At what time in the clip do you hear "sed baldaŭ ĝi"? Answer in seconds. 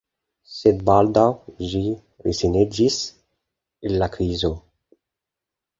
0.51-1.81